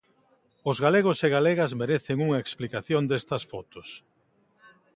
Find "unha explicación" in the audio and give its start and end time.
2.27-3.03